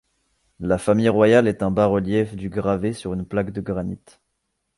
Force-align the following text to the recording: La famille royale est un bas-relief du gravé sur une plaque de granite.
La 0.59 0.79
famille 0.79 1.09
royale 1.09 1.47
est 1.47 1.61
un 1.61 1.69
bas-relief 1.69 2.35
du 2.35 2.49
gravé 2.49 2.91
sur 2.91 3.13
une 3.13 3.23
plaque 3.23 3.51
de 3.51 3.61
granite. 3.61 4.19